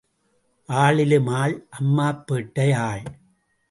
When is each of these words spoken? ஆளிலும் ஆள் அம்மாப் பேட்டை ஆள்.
ஆளிலும் 0.65 1.27
ஆள் 1.27 1.67
அம்மாப் 1.69 2.31
பேட்டை 2.31 2.75
ஆள். 2.75 3.03